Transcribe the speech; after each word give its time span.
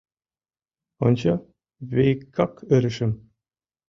Ончо, 1.05 1.31
викак 1.93 2.53
ырышым... 2.75 3.11